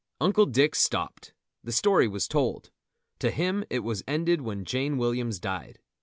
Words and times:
Uncle 0.19 0.47
Dick 0.47 0.73
stopped. 0.73 1.31
The 1.63 1.71
story 1.71 2.07
was 2.07 2.27
told. 2.27 2.71
To 3.19 3.29
him 3.29 3.63
it 3.69 3.83
was 3.83 4.01
ended 4.07 4.41
when 4.41 4.65
Jane 4.65 4.97
Williams 4.97 5.39
died. 5.39 5.77